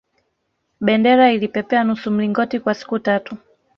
bendera 0.81 1.31
ilipepea 1.31 1.83
nusu 1.83 2.11
mlingoti 2.11 2.59
kwa 2.59 2.73
siku 2.73 2.99
tatu 2.99 3.37